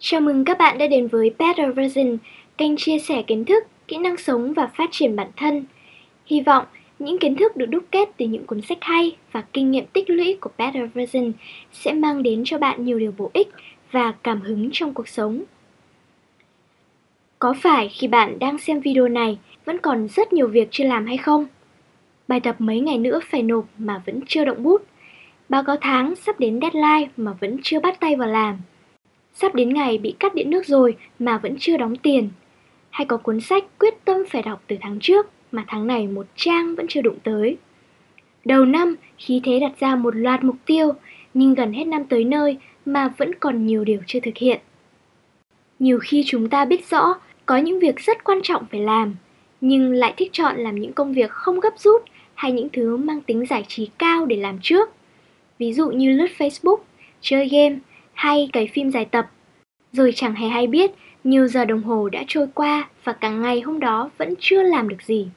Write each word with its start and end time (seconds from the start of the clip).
Chào 0.00 0.20
mừng 0.20 0.44
các 0.44 0.58
bạn 0.58 0.78
đã 0.78 0.86
đến 0.86 1.06
với 1.06 1.34
Better 1.38 1.74
Version, 1.74 2.16
kênh 2.58 2.76
chia 2.76 2.98
sẻ 2.98 3.22
kiến 3.22 3.44
thức, 3.44 3.64
kỹ 3.88 3.98
năng 3.98 4.16
sống 4.16 4.52
và 4.52 4.66
phát 4.66 4.88
triển 4.92 5.16
bản 5.16 5.28
thân. 5.36 5.64
Hy 6.26 6.40
vọng 6.40 6.64
những 6.98 7.18
kiến 7.18 7.36
thức 7.36 7.56
được 7.56 7.66
đúc 7.66 7.84
kết 7.90 8.08
từ 8.16 8.26
những 8.26 8.46
cuốn 8.46 8.60
sách 8.60 8.78
hay 8.80 9.16
và 9.32 9.42
kinh 9.52 9.70
nghiệm 9.70 9.86
tích 9.86 10.10
lũy 10.10 10.38
của 10.40 10.50
Better 10.58 10.90
Version 10.94 11.32
sẽ 11.72 11.92
mang 11.92 12.22
đến 12.22 12.42
cho 12.44 12.58
bạn 12.58 12.84
nhiều 12.84 12.98
điều 12.98 13.14
bổ 13.18 13.30
ích 13.34 13.48
và 13.92 14.12
cảm 14.22 14.40
hứng 14.40 14.68
trong 14.72 14.94
cuộc 14.94 15.08
sống. 15.08 15.42
Có 17.38 17.54
phải 17.60 17.88
khi 17.88 18.08
bạn 18.08 18.38
đang 18.38 18.58
xem 18.58 18.80
video 18.80 19.08
này 19.08 19.38
vẫn 19.64 19.78
còn 19.78 20.08
rất 20.08 20.32
nhiều 20.32 20.48
việc 20.48 20.68
chưa 20.70 20.84
làm 20.84 21.06
hay 21.06 21.16
không? 21.16 21.46
Bài 22.28 22.40
tập 22.40 22.56
mấy 22.58 22.80
ngày 22.80 22.98
nữa 22.98 23.20
phải 23.30 23.42
nộp 23.42 23.64
mà 23.78 24.02
vẫn 24.06 24.20
chưa 24.26 24.44
động 24.44 24.62
bút. 24.62 24.82
Báo 25.48 25.64
cáo 25.64 25.76
tháng 25.80 26.16
sắp 26.16 26.40
đến 26.40 26.60
deadline 26.60 27.08
mà 27.16 27.32
vẫn 27.40 27.56
chưa 27.62 27.80
bắt 27.80 28.00
tay 28.00 28.16
vào 28.16 28.28
làm. 28.28 28.58
Sắp 29.40 29.54
đến 29.54 29.74
ngày 29.74 29.98
bị 29.98 30.14
cắt 30.18 30.34
điện 30.34 30.50
nước 30.50 30.66
rồi 30.66 30.96
mà 31.18 31.38
vẫn 31.38 31.56
chưa 31.58 31.76
đóng 31.76 31.96
tiền. 31.96 32.30
Hay 32.90 33.06
có 33.06 33.16
cuốn 33.16 33.40
sách 33.40 33.64
quyết 33.78 33.94
tâm 34.04 34.16
phải 34.30 34.42
đọc 34.42 34.62
từ 34.66 34.76
tháng 34.80 34.98
trước 35.00 35.26
mà 35.52 35.64
tháng 35.66 35.86
này 35.86 36.06
một 36.06 36.26
trang 36.36 36.74
vẫn 36.74 36.86
chưa 36.88 37.02
đụng 37.02 37.18
tới. 37.24 37.56
Đầu 38.44 38.64
năm, 38.64 38.96
khí 39.18 39.40
thế 39.44 39.60
đặt 39.60 39.72
ra 39.80 39.96
một 39.96 40.16
loạt 40.16 40.44
mục 40.44 40.56
tiêu, 40.66 40.92
nhưng 41.34 41.54
gần 41.54 41.72
hết 41.72 41.84
năm 41.84 42.04
tới 42.04 42.24
nơi 42.24 42.56
mà 42.84 43.08
vẫn 43.16 43.34
còn 43.40 43.66
nhiều 43.66 43.84
điều 43.84 44.00
chưa 44.06 44.20
thực 44.20 44.36
hiện. 44.36 44.60
Nhiều 45.78 45.98
khi 46.02 46.24
chúng 46.26 46.48
ta 46.48 46.64
biết 46.64 46.90
rõ 46.90 47.14
có 47.46 47.56
những 47.56 47.80
việc 47.80 48.00
rất 48.00 48.24
quan 48.24 48.38
trọng 48.42 48.64
phải 48.70 48.80
làm, 48.80 49.16
nhưng 49.60 49.92
lại 49.92 50.14
thích 50.16 50.32
chọn 50.32 50.56
làm 50.56 50.80
những 50.80 50.92
công 50.92 51.12
việc 51.12 51.30
không 51.30 51.60
gấp 51.60 51.78
rút 51.78 52.02
hay 52.34 52.52
những 52.52 52.68
thứ 52.72 52.96
mang 52.96 53.20
tính 53.20 53.46
giải 53.46 53.64
trí 53.68 53.88
cao 53.98 54.26
để 54.26 54.36
làm 54.36 54.58
trước. 54.62 54.88
Ví 55.58 55.72
dụ 55.72 55.90
như 55.90 56.10
lướt 56.12 56.28
Facebook, 56.38 56.78
chơi 57.20 57.48
game 57.48 57.78
hay 58.18 58.48
cái 58.52 58.68
phim 58.72 58.90
dài 58.90 59.04
tập. 59.04 59.30
Rồi 59.92 60.12
chẳng 60.14 60.34
hề 60.34 60.48
hay 60.48 60.66
biết 60.66 60.90
nhiều 61.24 61.46
giờ 61.46 61.64
đồng 61.64 61.82
hồ 61.82 62.08
đã 62.08 62.24
trôi 62.28 62.46
qua 62.54 62.88
và 63.04 63.12
cả 63.12 63.30
ngày 63.30 63.60
hôm 63.60 63.80
đó 63.80 64.10
vẫn 64.18 64.34
chưa 64.40 64.62
làm 64.62 64.88
được 64.88 65.02
gì. 65.02 65.28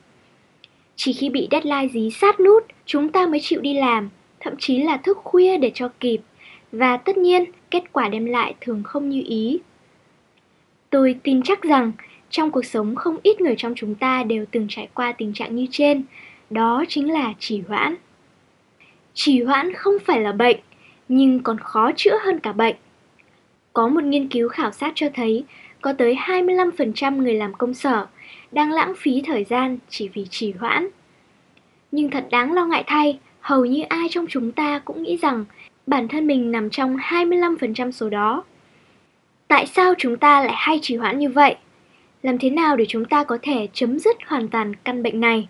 Chỉ 0.96 1.14
khi 1.14 1.30
bị 1.30 1.48
deadline 1.52 1.88
dí 1.94 2.10
sát 2.12 2.40
nút, 2.40 2.64
chúng 2.86 3.10
ta 3.10 3.28
mới 3.28 3.40
chịu 3.40 3.62
đi 3.62 3.73
làm, 3.73 4.10
thậm 4.40 4.54
chí 4.60 4.78
là 4.78 4.98
thức 4.98 5.18
khuya 5.23 5.58
để 5.58 5.72
cho 5.73 5.90
kịp. 6.00 6.22
Và 6.72 6.98
tất 6.98 7.18
nhiên, 7.18 7.46
kết 7.72 7.84
quả 7.92 8.10
đem 8.10 8.26
lại 8.26 8.56
thường 8.62 8.84
không 8.84 9.10
như 9.10 9.23
ý. 9.26 9.60
Tôi 10.90 11.16
tin 11.23 11.42
chắc 11.44 11.62
rằng 11.62 11.92
trong 12.30 12.52
cuộc 12.52 12.66
sống 12.66 12.95
không 12.95 13.18
ít 13.23 13.42
người 13.42 13.56
trong 13.58 13.73
chúng 13.76 13.95
ta 13.95 14.23
đều 14.23 14.45
từng 14.52 14.68
trải 14.70 14.88
qua 14.94 15.12
tình 15.12 15.34
trạng 15.34 15.56
như 15.56 15.66
trên, 15.72 16.04
đó 16.50 16.84
chính 16.88 17.14
là 17.14 17.34
trì 17.40 17.62
hoãn. 17.68 17.95
Trì 19.14 19.44
hoãn 19.44 19.73
không 19.73 19.95
phải 20.06 20.22
là 20.22 20.32
bệnh, 20.32 20.58
nhưng 21.14 21.44
còn 21.44 21.58
khó 21.59 21.92
chữa 21.95 22.17
hơn 22.23 22.40
cả 22.40 22.52
bệnh. 22.52 22.76
Có 23.73 23.88
một 23.88 24.04
nghiên 24.04 24.28
cứu 24.28 24.50
khảo 24.50 24.72
sát 24.72 24.92
cho 24.95 25.08
thấy 25.14 25.44
có 25.81 25.94
tới 25.94 26.16
25% 26.16 27.16
người 27.16 27.34
làm 27.34 27.54
công 27.54 27.73
sở 27.73 28.08
đang 28.52 28.72
lãng 28.72 28.94
phí 28.98 29.22
thời 29.26 29.44
gian 29.44 29.78
chỉ 29.89 30.09
vì 30.14 30.26
trì 30.30 30.52
hoãn. 30.52 30.88
Nhưng 31.92 32.09
thật 32.09 32.28
đáng 32.32 32.54
lo 32.54 32.66
ngại 32.66 32.84
thay, 32.88 33.20
hầu 33.42 33.66
như 33.66 33.82
ai 33.89 34.08
trong 34.09 34.26
chúng 34.30 34.52
ta 34.52 34.80
cũng 34.80 35.04
nghĩ 35.04 35.17
rằng 35.17 35.45
bản 35.88 36.08
thân 36.08 36.28
mình 36.28 36.52
nằm 36.52 36.70
trong 36.70 36.98
25% 36.98 37.92
số 37.92 38.09
đó. 38.09 38.44
Tại 39.48 39.66
sao 39.66 39.94
chúng 39.98 40.17
ta 40.17 40.42
lại 40.42 40.56
hay 40.56 40.80
trì 40.82 40.95
hoãn 40.95 41.20
như 41.20 41.30
vậy? 41.30 41.56
Làm 42.23 42.38
thế 42.38 42.50
nào 42.50 42.76
để 42.76 42.86
chúng 42.88 43.06
ta 43.06 43.23
có 43.23 43.38
thể 43.42 43.67
chấm 43.73 44.00
dứt 44.00 44.17
hoàn 44.28 44.48
toàn 44.48 44.76
căn 44.76 45.04
bệnh 45.04 45.20
này? 45.20 45.48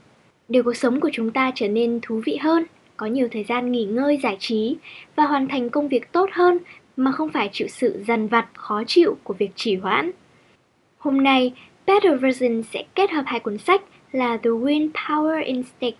Để 0.50 0.62
cuộc 0.62 0.76
sống 0.76 1.00
của 1.00 1.09
chúng 1.14 1.32
ta 1.32 1.52
trở 1.56 1.67
nên 1.67 2.00
thú 2.02 2.22
vị 2.26 2.38
hơn, 2.38 2.66
có 3.02 3.08
nhiều 3.08 3.28
thời 3.32 3.44
gian 3.44 3.72
nghỉ 3.72 3.86
ngơi 3.86 4.18
giải 4.24 4.38
trí 4.40 4.76
và 5.16 5.26
hoàn 5.26 5.48
thành 5.48 5.70
công 5.70 5.88
việc 5.88 6.12
tốt 6.12 6.30
hơn 6.32 6.58
mà 6.98 7.12
không 7.12 7.32
phải 7.32 7.50
chịu 7.54 7.68
sự 7.68 8.04
dằn 8.08 8.28
vặt 8.28 8.48
khó 8.54 8.84
chịu 8.88 9.18
của 9.24 9.34
việc 9.34 9.52
trì 9.56 9.76
hoãn. 9.76 10.12
Hôm 10.98 11.24
nay, 11.24 11.54
Better 11.86 12.22
Version 12.22 12.64
sẽ 12.64 12.84
kết 12.96 13.12
hợp 13.12 13.24
hai 13.26 13.40
cuốn 13.40 13.58
sách 13.58 13.82
là 14.12 14.38
The 14.38 14.50
Win 14.50 14.92
Power 14.92 15.44
Instinct 15.46 16.00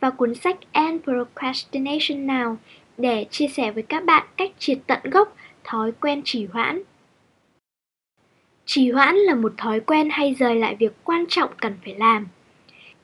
và 0.00 0.10
cuốn 0.10 0.34
sách 0.34 0.56
End 0.72 1.02
Procrastination 1.02 2.26
Now 2.26 2.56
để 2.98 3.26
chia 3.30 3.48
sẻ 3.48 3.70
với 3.70 3.82
các 3.82 4.04
bạn 4.04 4.26
cách 4.36 4.50
triệt 4.58 4.78
tận 4.86 5.00
gốc 5.04 5.36
thói 5.64 5.92
quen 5.92 6.22
trì 6.24 6.46
hoãn. 6.52 6.82
Trì 8.64 8.90
hoãn 8.90 9.16
là 9.16 9.34
một 9.34 9.52
thói 9.56 9.80
quen 9.80 10.08
hay 10.10 10.34
rời 10.38 10.54
lại 10.54 10.76
việc 10.78 10.92
quan 11.04 11.24
trọng 11.28 11.50
cần 11.60 11.74
phải 11.84 11.94
làm. 11.94 12.26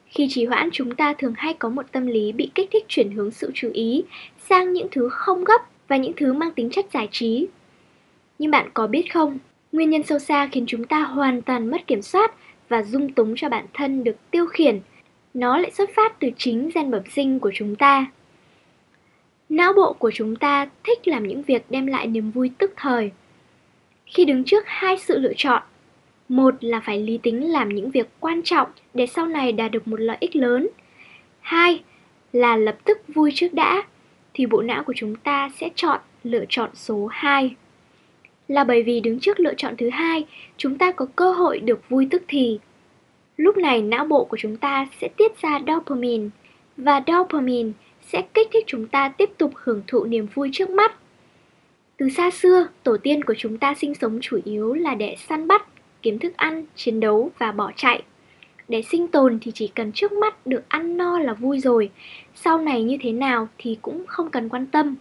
Khi 0.08 0.26
trì 0.30 0.44
hoãn 0.44 0.68
chúng 0.72 0.94
ta 0.94 1.14
thường 1.18 1.34
hay 1.36 1.54
có 1.54 1.68
một 1.68 1.92
tâm 1.92 2.06
lý 2.06 2.32
bị 2.32 2.50
kích 2.54 2.68
thích 2.72 2.84
chuyển 2.88 3.10
hướng 3.10 3.30
sự 3.30 3.50
chú 3.54 3.70
ý 3.72 4.04
sang 4.38 4.72
những 4.72 4.88
thứ 4.90 5.08
không 5.08 5.44
gấp 5.44 5.60
và 5.88 5.96
những 5.96 6.12
thứ 6.16 6.32
mang 6.32 6.52
tính 6.52 6.70
chất 6.70 6.86
giải 6.92 7.08
trí. 7.12 7.46
Nhưng 8.38 8.50
bạn 8.50 8.70
có 8.74 8.86
biết 8.86 9.12
không, 9.12 9.38
nguyên 9.72 9.90
nhân 9.90 10.02
sâu 10.02 10.18
xa 10.18 10.48
khiến 10.52 10.64
chúng 10.66 10.84
ta 10.84 11.00
hoàn 11.00 11.42
toàn 11.42 11.70
mất 11.70 11.86
kiểm 11.86 12.02
soát 12.02 12.34
và 12.68 12.82
dung 12.82 13.12
túng 13.12 13.34
cho 13.36 13.48
bản 13.48 13.66
thân 13.74 14.04
được 14.04 14.16
tiêu 14.30 14.46
khiển, 14.46 14.80
nó 15.34 15.58
lại 15.58 15.70
xuất 15.70 15.90
phát 15.96 16.20
từ 16.20 16.28
chính 16.36 16.70
gen 16.74 16.90
bẩm 16.90 17.02
sinh 17.14 17.40
của 17.40 17.50
chúng 17.54 17.76
ta. 17.76 18.06
Não 19.48 19.72
bộ 19.72 19.92
của 19.92 20.10
chúng 20.14 20.36
ta 20.36 20.68
thích 20.84 21.08
làm 21.08 21.26
những 21.26 21.42
việc 21.42 21.62
đem 21.70 21.86
lại 21.86 22.06
niềm 22.06 22.30
vui 22.30 22.50
tức 22.58 22.72
thời. 22.76 23.10
Khi 24.06 24.24
đứng 24.24 24.44
trước 24.44 24.64
hai 24.66 24.98
sự 24.98 25.18
lựa 25.18 25.32
chọn, 25.36 25.62
một 26.28 26.54
là 26.60 26.80
phải 26.80 26.98
lý 26.98 27.18
tính 27.22 27.52
làm 27.52 27.68
những 27.68 27.90
việc 27.90 28.08
quan 28.20 28.42
trọng 28.42 28.68
để 28.94 29.06
sau 29.06 29.26
này 29.26 29.52
đạt 29.52 29.70
được 29.70 29.88
một 29.88 30.00
lợi 30.00 30.16
ích 30.20 30.36
lớn. 30.36 30.68
Hai 31.40 31.82
là 32.32 32.56
lập 32.56 32.78
tức 32.84 32.98
vui 33.08 33.32
trước 33.34 33.54
đã, 33.54 33.82
thì 34.34 34.46
bộ 34.46 34.62
não 34.62 34.82
của 34.84 34.92
chúng 34.96 35.16
ta 35.16 35.50
sẽ 35.60 35.68
chọn 35.74 36.00
lựa 36.24 36.44
chọn 36.48 36.70
số 36.74 37.06
2. 37.06 37.54
Là 38.48 38.64
bởi 38.64 38.82
vì 38.82 39.00
đứng 39.00 39.20
trước 39.20 39.40
lựa 39.40 39.54
chọn 39.54 39.74
thứ 39.78 39.90
hai, 39.90 40.26
chúng 40.56 40.78
ta 40.78 40.92
có 40.92 41.06
cơ 41.16 41.32
hội 41.32 41.58
được 41.58 41.88
vui 41.88 42.06
tức 42.10 42.22
thì. 42.28 42.58
Lúc 43.36 43.56
này 43.56 43.82
não 43.82 44.04
bộ 44.04 44.24
của 44.24 44.36
chúng 44.36 44.56
ta 44.56 44.86
sẽ 45.00 45.08
tiết 45.16 45.40
ra 45.40 45.60
dopamine 45.66 46.28
và 46.76 47.02
dopamine 47.06 47.70
sẽ 48.02 48.22
kích 48.34 48.48
thích 48.52 48.64
chúng 48.66 48.86
ta 48.86 49.08
tiếp 49.08 49.30
tục 49.38 49.52
hưởng 49.54 49.82
thụ 49.86 50.04
niềm 50.04 50.26
vui 50.34 50.50
trước 50.52 50.70
mắt. 50.70 50.94
Từ 51.96 52.08
xa 52.08 52.30
xưa, 52.30 52.68
tổ 52.82 52.96
tiên 52.96 53.24
của 53.24 53.34
chúng 53.38 53.58
ta 53.58 53.74
sinh 53.74 53.94
sống 53.94 54.18
chủ 54.22 54.38
yếu 54.44 54.74
là 54.74 54.94
để 54.94 55.16
săn 55.28 55.48
bắt, 55.48 55.66
kiếm 56.08 56.18
thức 56.18 56.36
ăn, 56.36 56.64
chiến 56.76 57.00
đấu 57.00 57.30
và 57.38 57.52
bỏ 57.52 57.72
chạy. 57.76 58.02
Để 58.68 58.82
sinh 58.82 59.08
tồn 59.08 59.38
thì 59.42 59.52
chỉ 59.54 59.66
cần 59.74 59.92
trước 59.92 60.12
mắt 60.12 60.46
được 60.46 60.62
ăn 60.68 60.96
no 60.96 61.18
là 61.18 61.34
vui 61.34 61.60
rồi, 61.60 61.90
sau 62.34 62.58
này 62.58 62.82
như 62.82 62.96
thế 63.00 63.12
nào 63.12 63.48
thì 63.58 63.78
cũng 63.82 64.04
không 64.06 64.30
cần 64.30 64.48
quan 64.48 64.66
tâm. 64.66 64.94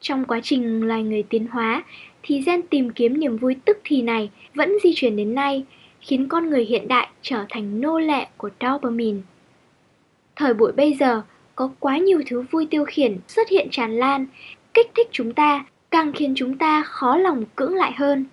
Trong 0.00 0.24
quá 0.24 0.40
trình 0.42 0.86
loài 0.88 1.02
người 1.02 1.22
tiến 1.22 1.46
hóa 1.46 1.84
thì 2.22 2.42
gen 2.46 2.62
tìm 2.62 2.90
kiếm 2.90 3.20
niềm 3.20 3.36
vui 3.36 3.56
tức 3.64 3.78
thì 3.84 4.02
này 4.02 4.30
vẫn 4.54 4.72
di 4.82 4.92
chuyển 4.94 5.16
đến 5.16 5.34
nay, 5.34 5.64
khiến 6.00 6.28
con 6.28 6.50
người 6.50 6.64
hiện 6.64 6.88
đại 6.88 7.08
trở 7.22 7.44
thành 7.48 7.80
nô 7.80 7.98
lệ 7.98 8.26
của 8.36 8.50
dopamine. 8.60 9.18
Thời 10.36 10.54
buổi 10.54 10.72
bây 10.72 10.94
giờ 10.94 11.22
có 11.54 11.70
quá 11.80 11.98
nhiều 11.98 12.22
thứ 12.26 12.44
vui 12.50 12.66
tiêu 12.70 12.84
khiển 12.84 13.18
xuất 13.28 13.48
hiện 13.48 13.68
tràn 13.70 13.98
lan, 13.98 14.26
kích 14.74 14.90
thích 14.94 15.08
chúng 15.12 15.32
ta, 15.32 15.64
càng 15.90 16.12
khiến 16.12 16.32
chúng 16.36 16.58
ta 16.58 16.82
khó 16.82 17.16
lòng 17.16 17.44
cưỡng 17.56 17.74
lại 17.74 17.92
hơn. 17.96 18.26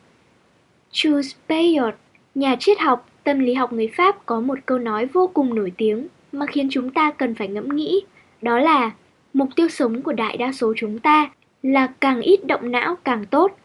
Jules 0.94 1.32
Bayard, 1.50 1.98
nhà 2.36 2.56
triết 2.60 2.80
học, 2.80 3.10
tâm 3.24 3.40
lý 3.40 3.54
học 3.54 3.74
người 3.74 3.88
Pháp 3.88 4.26
có 4.26 4.40
một 4.40 4.60
câu 4.66 4.80
nói 4.80 5.06
vô 5.06 5.28
cùng 5.34 5.56
nổi 5.56 5.72
tiếng 5.78 6.08
mà 6.32 6.46
khiến 6.46 6.68
chúng 6.72 6.90
ta 6.90 7.12
cần 7.12 7.36
phải 7.36 7.48
ngẫm 7.48 7.76
nghĩ. 7.76 8.02
Đó 8.42 8.60
là 8.60 8.92
mục 9.34 9.50
tiêu 9.56 9.70
sống 9.70 10.02
của 10.02 10.14
đại 10.14 10.38
đa 10.38 10.52
số 10.52 10.74
chúng 10.78 11.00
ta 11.00 11.32
là 11.64 11.88
càng 11.88 12.22
ít 12.22 12.48
động 12.48 12.72
não 12.72 12.96
càng 13.04 13.26
tốt. 13.26 13.58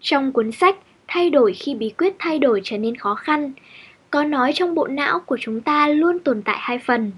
Trong 0.00 0.32
cuốn 0.32 0.52
sách 0.52 0.76
Thay 1.08 1.30
đổi 1.30 1.52
khi 1.52 1.74
bí 1.74 1.90
quyết 1.98 2.14
thay 2.18 2.38
đổi 2.38 2.60
trở 2.64 2.78
nên 2.78 2.96
khó 2.96 3.14
khăn, 3.14 3.52
có 4.10 4.24
nói 4.24 4.52
trong 4.54 4.74
bộ 4.74 4.86
não 4.86 5.20
của 5.20 5.36
chúng 5.40 5.60
ta 5.60 5.88
luôn 5.88 6.18
tồn 6.18 6.42
tại 6.42 6.56
hai 6.60 6.78
phần. 6.78 7.12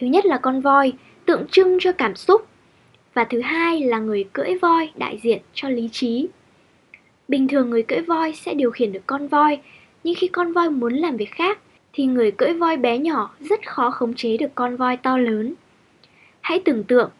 Thứ 0.00 0.06
nhất 0.06 0.26
là 0.26 0.38
con 0.38 0.60
voi, 0.60 0.92
tượng 1.26 1.46
trưng 1.50 1.78
cho 1.80 1.92
cảm 1.92 2.16
xúc, 2.16 2.46
và 3.14 3.24
thứ 3.24 3.40
hai 3.40 3.80
là 3.80 3.98
người 3.98 4.24
cưỡi 4.32 4.58
voi 4.62 4.90
đại 4.94 5.18
diện 5.22 5.40
cho 5.54 5.68
lý 5.68 5.88
trí. 5.92 6.28
Bình 7.32 7.48
thường 7.48 7.70
người 7.70 7.82
cưỡi 7.82 8.00
voi 8.00 8.32
sẽ 8.32 8.54
điều 8.54 8.70
khiển 8.70 8.92
được 8.92 9.06
con 9.06 9.28
voi, 9.28 9.58
nhưng 10.04 10.14
khi 10.14 10.28
con 10.28 10.52
voi 10.52 10.70
muốn 10.70 10.94
làm 10.94 11.16
việc 11.16 11.30
khác 11.30 11.58
thì 11.92 12.06
người 12.06 12.30
cưỡi 12.30 12.52
voi 12.52 12.76
bé 12.76 12.98
nhỏ 12.98 13.34
rất 13.40 13.66
khó 13.66 13.90
khống 13.90 14.14
chế 14.14 14.36
được 14.36 14.54
con 14.54 14.76
voi 14.76 14.96
to 14.96 15.18
lớn. 15.18 15.54
Hãy 16.40 16.62
tưởng 16.64 16.84
tượng, 16.84 17.10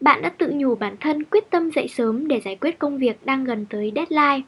bạn 0.00 0.22
đã 0.22 0.28
tự 0.28 0.52
nhủ 0.54 0.74
bản 0.74 0.96
thân 1.00 1.24
quyết 1.24 1.50
tâm 1.50 1.70
dậy 1.70 1.88
sớm 1.88 2.28
để 2.28 2.40
giải 2.40 2.56
quyết 2.60 2.78
công 2.78 2.98
việc 2.98 3.26
đang 3.26 3.44
gần 3.44 3.66
tới 3.70 3.92
deadline. 3.94 4.46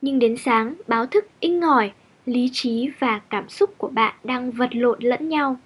Nhưng 0.00 0.18
đến 0.18 0.36
sáng, 0.36 0.74
báo 0.88 1.06
thức 1.06 1.26
inh 1.40 1.60
ngỏi, 1.60 1.92
lý 2.26 2.50
trí 2.52 2.90
và 2.98 3.20
cảm 3.30 3.48
xúc 3.48 3.78
của 3.78 3.88
bạn 3.88 4.14
đang 4.24 4.50
vật 4.50 4.70
lộn 4.72 4.98
lẫn 5.00 5.28
nhau. 5.28 5.56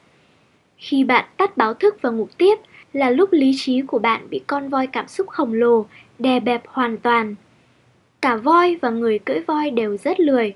Khi 0.77 1.05
bạn 1.05 1.25
tắt 1.37 1.57
báo 1.57 1.75
thức 1.75 1.97
và 2.03 2.11
ngủ 2.11 2.29
tiếp 2.39 2.59
là 2.93 3.11
lúc 3.11 3.33
lý 3.33 3.53
trí 3.57 3.83
của 3.83 3.99
bạn 3.99 4.27
bị 4.31 4.41
con 4.47 4.69
voi 4.69 4.87
cảm 4.87 5.09
xúc 5.09 5.29
khổng 5.29 5.53
lồ 5.53 5.87
đè 6.19 6.41
bẹp 6.41 6.63
hoàn 6.67 6.99
toàn. 6.99 7.35
Cả 8.21 8.37
voi 8.37 8.77
và 8.83 8.91
người 8.91 9.19
cưỡi 9.19 9.41
voi 9.41 9.71
đều 9.71 9.97
rất 9.97 10.21
lười. 10.21 10.55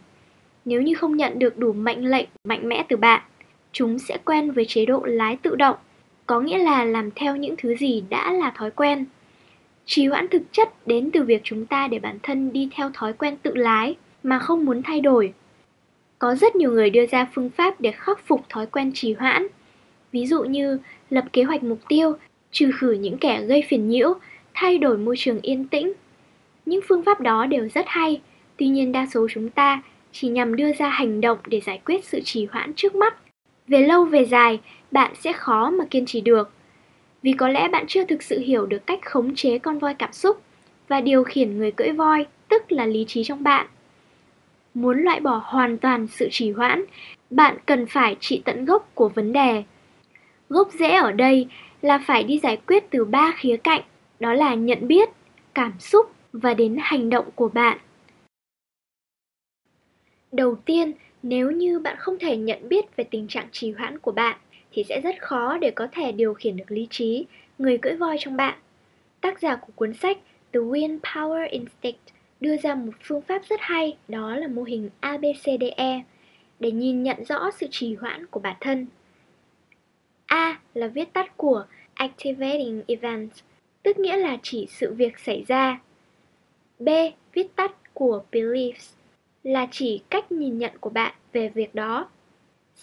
Nếu 0.64 0.82
như 0.82 0.94
không 0.94 1.16
nhận 1.16 1.38
được 1.38 1.58
đủ 1.58 1.72
mệnh 1.72 2.10
lệnh 2.10 2.26
mạnh 2.44 2.68
mẽ 2.68 2.84
từ 2.88 2.96
bạn, 2.96 3.22
chúng 3.72 3.98
sẽ 3.98 4.18
quen 4.24 4.50
với 4.50 4.64
chế 4.64 4.86
độ 4.86 5.02
lái 5.04 5.36
tự 5.36 5.54
động, 5.54 5.76
có 6.26 6.40
nghĩa 6.40 6.58
là 6.58 6.84
làm 6.84 7.10
theo 7.10 7.36
những 7.36 7.54
thứ 7.58 7.76
gì 7.76 8.04
đã 8.10 8.32
là 8.32 8.50
thói 8.50 8.70
quen. 8.70 9.04
Trì 9.86 10.06
hoãn 10.06 10.28
thực 10.28 10.42
chất 10.52 10.86
đến 10.86 11.10
từ 11.10 11.22
việc 11.22 11.40
chúng 11.44 11.66
ta 11.66 11.88
để 11.88 11.98
bản 11.98 12.18
thân 12.22 12.52
đi 12.52 12.68
theo 12.74 12.90
thói 12.94 13.12
quen 13.12 13.36
tự 13.42 13.54
lái, 13.54 13.96
mà 14.22 14.38
không 14.38 14.64
muốn 14.64 14.82
thay 14.82 15.00
đổi. 15.00 15.32
Có 16.18 16.34
rất 16.34 16.56
nhiều 16.56 16.72
người 16.72 16.90
đưa 16.90 17.06
ra 17.06 17.26
phương 17.34 17.50
pháp 17.50 17.80
để 17.80 17.92
khắc 17.92 18.26
phục 18.26 18.48
thói 18.48 18.66
quen 18.66 18.92
trì 18.94 19.12
hoãn. 19.12 19.46
Ví 20.12 20.26
dụ 20.26 20.42
như 20.42 20.78
lập 21.10 21.24
kế 21.32 21.42
hoạch 21.42 21.62
mục 21.62 21.78
tiêu, 21.88 22.12
trừ 22.50 22.70
khử 22.74 22.92
những 22.92 23.18
kẻ 23.18 23.42
gây 23.42 23.64
phiền 23.68 23.88
nhiễu, 23.88 24.14
thay 24.54 24.78
đổi 24.78 24.98
môi 24.98 25.16
trường 25.18 25.40
yên 25.40 25.68
tĩnh. 25.68 25.92
Những 26.66 26.80
phương 26.88 27.02
pháp 27.02 27.20
đó 27.20 27.46
đều 27.46 27.68
rất 27.68 27.84
hay, 27.88 28.20
tuy 28.56 28.66
nhiên 28.66 28.92
đa 28.92 29.06
số 29.06 29.26
chúng 29.30 29.50
ta 29.50 29.82
chỉ 30.12 30.28
nhằm 30.28 30.56
đưa 30.56 30.72
ra 30.72 30.88
hành 30.88 31.20
động 31.20 31.38
để 31.46 31.60
giải 31.60 31.80
quyết 31.84 32.04
sự 32.04 32.20
trì 32.24 32.46
hoãn 32.46 32.72
trước 32.74 32.94
mắt. 32.94 33.16
Về 33.68 33.80
lâu 33.80 34.04
về 34.04 34.24
dài, 34.24 34.60
bạn 34.90 35.14
sẽ 35.14 35.32
khó 35.32 35.70
mà 35.70 35.84
kiên 35.90 36.06
trì 36.06 36.20
được. 36.20 36.50
Vì 37.22 37.32
có 37.32 37.48
lẽ 37.48 37.68
bạn 37.68 37.84
chưa 37.88 38.04
thực 38.04 38.22
sự 38.22 38.38
hiểu 38.38 38.66
được 38.66 38.86
cách 38.86 38.98
khống 39.04 39.34
chế 39.34 39.58
con 39.58 39.78
voi 39.78 39.94
cảm 39.94 40.12
xúc 40.12 40.42
và 40.88 41.00
điều 41.00 41.24
khiển 41.24 41.58
người 41.58 41.70
cưỡi 41.70 41.92
voi, 41.92 42.26
tức 42.48 42.72
là 42.72 42.86
lý 42.86 43.04
trí 43.08 43.24
trong 43.24 43.42
bạn. 43.42 43.66
Muốn 44.74 45.02
loại 45.02 45.20
bỏ 45.20 45.42
hoàn 45.44 45.78
toàn 45.78 46.06
sự 46.06 46.28
trì 46.30 46.50
hoãn, 46.50 46.84
bạn 47.30 47.56
cần 47.66 47.86
phải 47.86 48.16
trị 48.20 48.42
tận 48.44 48.64
gốc 48.64 48.90
của 48.94 49.08
vấn 49.08 49.32
đề. 49.32 49.62
Gốc 50.48 50.68
rễ 50.72 50.90
ở 50.90 51.12
đây 51.12 51.46
là 51.82 51.98
phải 51.98 52.22
đi 52.22 52.38
giải 52.38 52.56
quyết 52.66 52.90
từ 52.90 53.04
ba 53.04 53.32
khía 53.36 53.56
cạnh, 53.56 53.82
đó 54.20 54.34
là 54.34 54.54
nhận 54.54 54.88
biết, 54.88 55.08
cảm 55.54 55.72
xúc 55.78 56.10
và 56.34 56.54
đến 56.54 56.76
hành 56.80 57.10
động 57.10 57.30
của 57.34 57.48
bạn. 57.48 57.78
Đầu 60.32 60.56
tiên, 60.64 60.92
nếu 61.22 61.50
như 61.50 61.78
bạn 61.78 61.96
không 61.98 62.18
thể 62.18 62.36
nhận 62.36 62.68
biết 62.68 62.96
về 62.96 63.04
tình 63.04 63.28
trạng 63.28 63.48
trì 63.52 63.70
hoãn 63.70 63.98
của 63.98 64.12
bạn, 64.12 64.38
thì 64.72 64.84
sẽ 64.84 65.00
rất 65.00 65.22
khó 65.22 65.58
để 65.58 65.70
có 65.70 65.88
thể 65.92 66.12
điều 66.12 66.34
khiển 66.34 66.56
được 66.56 66.70
lý 66.70 66.86
trí, 66.90 67.26
người 67.58 67.78
cưỡi 67.78 67.96
voi 67.96 68.16
trong 68.20 68.36
bạn. 68.36 68.58
Tác 69.20 69.40
giả 69.40 69.56
của 69.56 69.72
cuốn 69.74 69.94
sách 69.94 70.18
The 70.52 70.60
Wind 70.60 70.98
Power 71.00 71.48
Instinct 71.50 72.00
đưa 72.40 72.56
ra 72.56 72.74
một 72.74 72.92
phương 73.02 73.22
pháp 73.22 73.42
rất 73.48 73.60
hay, 73.60 73.96
đó 74.08 74.36
là 74.36 74.48
mô 74.48 74.62
hình 74.62 74.90
ABCDE, 75.00 76.02
để 76.60 76.70
nhìn 76.70 77.02
nhận 77.02 77.24
rõ 77.24 77.50
sự 77.50 77.66
trì 77.70 77.94
hoãn 77.94 78.26
của 78.26 78.40
bản 78.40 78.56
thân. 78.60 78.86
A 80.26 80.60
là 80.74 80.86
viết 80.86 81.12
tắt 81.12 81.36
của 81.36 81.64
Activating 81.94 82.82
Events, 82.88 83.40
tức 83.82 83.98
nghĩa 83.98 84.16
là 84.16 84.38
chỉ 84.42 84.66
sự 84.70 84.94
việc 84.94 85.18
xảy 85.18 85.44
ra. 85.48 85.80
B 86.84 86.88
viết 87.32 87.56
tắt 87.56 87.94
của 87.94 88.22
Beliefs, 88.32 88.94
là 89.42 89.66
chỉ 89.70 90.02
cách 90.10 90.32
nhìn 90.32 90.58
nhận 90.58 90.72
của 90.80 90.90
bạn 90.90 91.14
về 91.32 91.48
việc 91.48 91.74
đó. 91.74 92.08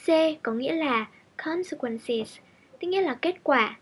C 0.06 0.07
có 0.44 0.53
nghĩa 0.53 0.75
là 0.75 1.07
consequences, 1.45 2.38
tức 2.80 2.88
nghĩa 2.88 3.01
là 3.01 3.18
kết 3.21 3.36
quả. 3.44 3.77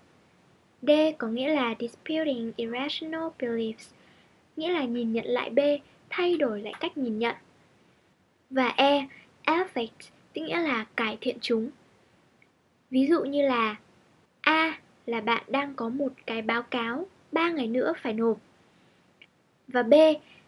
D 0.82 0.90
có 1.18 1.28
nghĩa 1.28 1.54
là 1.54 1.76
disputing 1.80 2.52
irrational 2.56 3.28
beliefs, 3.40 3.94
nghĩa 4.56 4.72
là 4.72 4.84
nhìn 4.84 5.14
nhận 5.14 5.26
lại 5.26 5.50
B, 5.50 5.60
thay 6.10 6.38
đổi 6.38 6.62
lại 6.62 6.74
cách 6.80 6.98
nhìn 6.98 7.20
nhận. 7.20 7.36
Và 8.50 8.68
E, 8.68 9.08
affect, 9.46 10.10
tức 10.34 10.42
nghĩa 10.42 10.60
là 10.60 10.86
cải 10.96 11.18
thiện 11.22 11.38
chúng. 11.42 11.70
Ví 12.92 13.08
dụ 13.08 13.24
như 13.24 13.42
là 13.42 13.76
A 14.42 14.80
là 15.06 15.22
bạn 15.22 15.44
đang 15.48 15.76
có 15.76 15.90
một 15.90 16.14
cái 16.26 16.42
báo 16.42 16.64
cáo 16.64 17.08
3 17.32 17.50
ngày 17.50 17.68
nữa 17.68 17.94
phải 18.02 18.14
nộp. 18.14 18.38
Và 19.74 19.84
B 19.84 19.94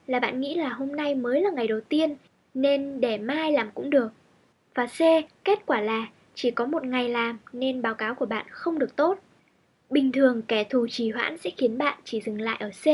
là 0.07 0.19
bạn 0.19 0.41
nghĩ 0.41 0.55
là 0.55 0.69
hôm 0.69 0.95
nay 0.95 1.15
mới 1.15 1.41
là 1.41 1.49
ngày 1.51 1.67
đầu 1.67 1.81
tiên 1.81 2.15
nên 2.53 3.01
để 3.01 3.17
mai 3.17 3.51
làm 3.51 3.71
cũng 3.71 3.89
được. 3.89 4.09
Và 4.75 4.85
C, 4.85 4.99
kết 5.43 5.59
quả 5.65 5.81
là 5.81 6.07
chỉ 6.35 6.51
có 6.51 6.65
một 6.65 6.83
ngày 6.83 7.09
làm 7.09 7.37
nên 7.53 7.81
báo 7.81 7.95
cáo 7.95 8.15
của 8.15 8.25
bạn 8.25 8.45
không 8.49 8.79
được 8.79 8.95
tốt. 8.95 9.19
Bình 9.89 10.11
thường 10.11 10.41
kẻ 10.41 10.63
thù 10.63 10.87
trì 10.87 11.09
hoãn 11.09 11.37
sẽ 11.37 11.49
khiến 11.57 11.77
bạn 11.77 11.99
chỉ 12.03 12.21
dừng 12.21 12.41
lại 12.41 12.57
ở 12.59 12.69
C. 12.69 12.85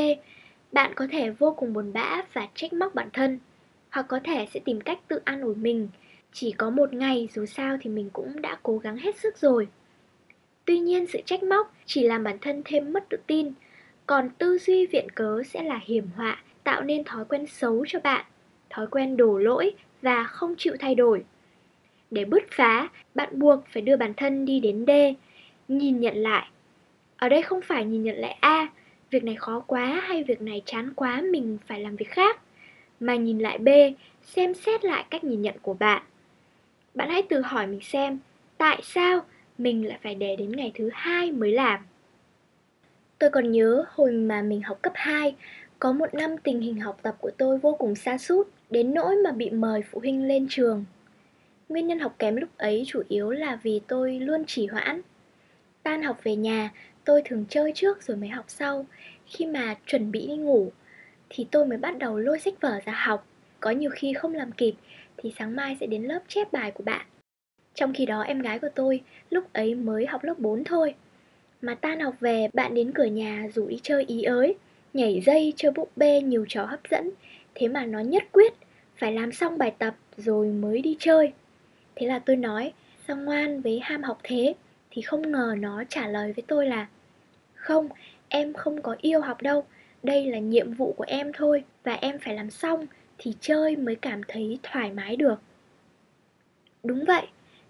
Bạn 0.72 0.92
có 0.96 1.08
thể 1.12 1.30
vô 1.30 1.54
cùng 1.58 1.74
buồn 1.74 1.94
bã 1.94 2.22
và 2.34 2.48
trách 2.56 2.74
móc 2.74 2.96
bản 2.96 3.10
thân, 3.14 3.40
hoặc 3.90 4.06
có 4.10 4.20
thể 4.24 4.48
sẽ 4.54 4.60
tìm 4.60 4.82
cách 4.82 5.00
tự 5.08 5.22
an 5.24 5.42
ủi 5.42 5.56
mình. 5.56 5.90
Chỉ 6.34 6.52
có 6.52 6.70
một 6.70 6.94
ngày 6.94 7.30
dù 7.34 7.46
sao 7.46 7.78
thì 7.82 7.90
mình 7.90 8.10
cũng 8.14 8.42
đã 8.42 8.58
cố 8.64 8.78
gắng 8.78 8.98
hết 8.98 9.16
sức 9.16 9.38
rồi. 9.38 9.68
Tuy 10.66 10.80
nhiên 10.80 11.08
sự 11.08 11.20
trách 11.26 11.44
móc 11.44 11.74
chỉ 11.86 12.04
làm 12.04 12.24
bản 12.24 12.38
thân 12.42 12.62
thêm 12.66 12.94
mất 12.94 13.10
tự 13.10 13.18
tin, 13.28 13.54
còn 14.08 14.30
tư 14.30 14.58
duy 14.58 14.86
viện 14.86 15.10
cớ 15.10 15.42
sẽ 15.44 15.64
là 15.64 15.80
hiểm 15.84 16.08
họa 16.16 16.44
tạo 16.64 16.84
nên 16.84 17.04
thói 17.04 17.26
quen 17.26 17.48
xấu 17.48 17.86
cho 17.88 18.00
bạn, 18.00 18.26
thói 18.70 18.88
quen 18.88 19.18
đổ 19.18 19.38
lỗi 19.38 19.76
và 20.02 20.24
không 20.24 20.56
chịu 20.58 20.76
thay 20.80 20.96
đổi. 20.96 21.24
Để 22.12 22.26
bứt 22.26 22.44
phá, 22.52 22.90
bạn 23.16 23.40
buộc 23.40 23.60
phải 23.68 23.82
đưa 23.82 23.98
bản 23.98 24.14
thân 24.18 24.46
đi 24.46 24.60
đến 24.60 24.86
D, 24.88 24.92
nhìn 25.68 26.00
nhận 26.00 26.16
lại. 26.16 26.48
Ở 27.18 27.30
đây 27.30 27.42
không 27.42 27.62
phải 27.62 27.86
nhìn 27.86 28.04
nhận 28.04 28.16
lại 28.16 28.38
A, 28.40 28.68
việc 29.10 29.24
này 29.24 29.36
khó 29.36 29.60
quá 29.60 30.02
hay 30.04 30.24
việc 30.24 30.42
này 30.42 30.62
chán 30.66 30.94
quá 30.96 31.22
mình 31.32 31.58
phải 31.68 31.80
làm 31.80 31.96
việc 31.96 32.10
khác, 32.10 32.40
mà 33.00 33.16
nhìn 33.16 33.40
lại 33.40 33.58
B, 33.58 33.68
xem 34.24 34.54
xét 34.54 34.86
lại 34.86 35.06
cách 35.10 35.24
nhìn 35.24 35.42
nhận 35.42 35.56
của 35.62 35.74
bạn. 35.74 36.04
Bạn 36.94 37.10
hãy 37.10 37.22
tự 37.22 37.42
hỏi 37.42 37.68
mình 37.68 37.82
xem, 37.82 38.20
tại 38.58 38.80
sao 38.84 39.26
mình 39.58 39.88
lại 39.88 39.98
phải 40.04 40.16
để 40.16 40.36
đến 40.36 40.52
ngày 40.52 40.72
thứ 40.76 40.90
hai 40.94 41.32
mới 41.32 41.52
làm? 41.52 41.80
Tôi 43.20 43.30
còn 43.30 43.52
nhớ 43.52 43.86
hồi 43.90 44.12
mà 44.12 44.42
mình 44.42 44.62
học 44.62 44.80
cấp 44.82 44.94
2, 44.96 45.36
có 45.80 45.92
một 45.92 46.14
năm 46.14 46.38
tình 46.38 46.62
hình 46.62 46.80
học 46.80 47.00
tập 47.02 47.16
của 47.20 47.32
tôi 47.38 47.58
vô 47.58 47.76
cùng 47.80 47.96
xa 47.96 48.18
sút 48.18 48.48
đến 48.70 48.94
nỗi 48.94 49.16
mà 49.16 49.32
bị 49.32 49.50
mời 49.50 49.82
phụ 49.92 50.00
huynh 50.00 50.28
lên 50.28 50.48
trường 50.50 50.86
Nguyên 51.70 51.88
nhân 51.88 52.00
học 52.00 52.16
kém 52.20 52.36
lúc 52.36 52.50
ấy 52.58 52.84
chủ 52.88 53.02
yếu 53.08 53.32
là 53.32 53.60
vì 53.64 53.82
tôi 53.88 54.20
luôn 54.20 54.46
trì 54.46 54.68
hoãn. 54.68 55.02
Tan 55.84 56.04
học 56.04 56.20
về 56.24 56.36
nhà, 56.36 56.72
tôi 57.06 57.22
thường 57.26 57.46
chơi 57.50 57.72
trước 57.76 58.04
rồi 58.04 58.18
mới 58.18 58.30
học 58.30 58.46
sau. 58.48 58.86
Khi 59.26 59.46
mà 59.46 59.76
chuẩn 59.86 60.12
bị 60.12 60.28
đi 60.28 60.36
ngủ, 60.36 60.72
thì 61.30 61.48
tôi 61.52 61.66
mới 61.66 61.78
bắt 61.78 61.98
đầu 61.98 62.20
lôi 62.20 62.40
sách 62.40 62.54
vở 62.62 62.80
ra 62.86 62.94
học. 62.94 63.28
Có 63.60 63.72
nhiều 63.72 63.90
khi 63.94 64.14
không 64.14 64.34
làm 64.34 64.52
kịp, 64.52 64.74
thì 65.18 65.34
sáng 65.40 65.56
mai 65.56 65.78
sẽ 65.80 65.88
đến 65.88 66.04
lớp 66.04 66.20
chép 66.28 66.54
bài 66.54 66.72
của 66.72 66.84
bạn. 66.84 67.06
Trong 67.74 67.94
khi 67.94 68.06
đó 68.06 68.22
em 68.22 68.42
gái 68.42 68.60
của 68.60 68.70
tôi 68.76 69.02
lúc 69.30 69.54
ấy 69.54 69.76
mới 69.76 70.06
học 70.06 70.24
lớp 70.24 70.40
4 70.40 70.64
thôi. 70.64 70.96
Mà 71.62 71.76
tan 71.76 72.00
học 72.00 72.16
về, 72.20 72.48
bạn 72.54 72.74
đến 72.74 72.92
cửa 72.92 73.06
nhà 73.06 73.48
rủ 73.54 73.68
đi 73.68 73.80
chơi 73.84 74.06
ý 74.06 74.24
ới, 74.24 74.56
nhảy 74.94 75.22
dây, 75.26 75.54
chơi 75.56 75.72
búp 75.72 75.92
bê 75.96 76.22
nhiều 76.22 76.46
trò 76.50 76.66
hấp 76.66 76.80
dẫn. 76.90 77.10
Thế 77.56 77.68
mà 77.68 77.86
nó 77.86 78.00
nhất 78.00 78.24
quyết, 78.32 78.54
phải 78.98 79.12
làm 79.14 79.32
xong 79.32 79.58
bài 79.58 79.74
tập 79.78 79.96
rồi 80.18 80.48
mới 80.48 80.82
đi 80.82 80.96
chơi. 81.00 81.34
Thế 81.96 82.08
là 82.08 82.20
tôi 82.20 82.36
nói, 82.36 82.74
sao 83.08 83.18
ngoan 83.18 83.62
với 83.62 83.80
ham 83.84 84.04
học 84.04 84.20
thế? 84.24 84.54
Thì 84.92 85.02
không 85.02 85.32
ngờ 85.32 85.56
nó 85.60 85.84
trả 85.90 86.08
lời 86.08 86.34
với 86.34 86.44
tôi 86.48 86.68
là 86.68 86.88
Không, 87.56 87.90
em 88.30 88.54
không 88.54 88.82
có 88.82 88.96
yêu 89.02 89.22
học 89.22 89.42
đâu, 89.42 89.66
đây 90.04 90.26
là 90.26 90.40
nhiệm 90.40 90.74
vụ 90.74 90.94
của 90.98 91.06
em 91.08 91.32
thôi 91.34 91.64
và 91.84 91.94
em 91.94 92.20
phải 92.20 92.36
làm 92.36 92.50
xong 92.50 92.88
thì 93.18 93.34
chơi 93.42 93.76
mới 93.76 93.96
cảm 93.96 94.22
thấy 94.28 94.60
thoải 94.64 94.92
mái 94.92 95.16
được. 95.16 95.36
Đúng 96.84 97.06
vậy, 97.06 97.28